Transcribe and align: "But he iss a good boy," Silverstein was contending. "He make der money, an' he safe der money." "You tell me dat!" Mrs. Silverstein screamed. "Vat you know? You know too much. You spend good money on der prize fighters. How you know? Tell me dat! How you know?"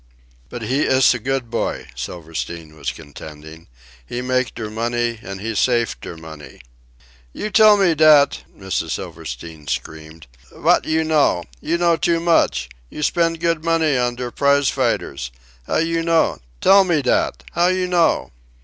"But 0.49 0.63
he 0.63 0.87
iss 0.87 1.13
a 1.13 1.19
good 1.19 1.51
boy," 1.51 1.85
Silverstein 1.95 2.75
was 2.75 2.89
contending. 2.91 3.67
"He 4.03 4.23
make 4.23 4.55
der 4.55 4.71
money, 4.71 5.19
an' 5.21 5.37
he 5.37 5.53
safe 5.53 5.99
der 6.01 6.17
money." 6.17 6.59
"You 7.33 7.51
tell 7.51 7.77
me 7.77 7.93
dat!" 7.93 8.39
Mrs. 8.57 8.93
Silverstein 8.93 9.67
screamed. 9.67 10.25
"Vat 10.51 10.85
you 10.85 11.03
know? 11.03 11.43
You 11.59 11.77
know 11.77 11.97
too 11.97 12.19
much. 12.19 12.67
You 12.89 13.03
spend 13.03 13.39
good 13.41 13.63
money 13.63 13.95
on 13.95 14.15
der 14.15 14.31
prize 14.31 14.69
fighters. 14.69 15.29
How 15.67 15.77
you 15.77 16.01
know? 16.01 16.39
Tell 16.61 16.83
me 16.83 17.03
dat! 17.03 17.43
How 17.51 17.67
you 17.67 17.87
know?" 17.87 18.31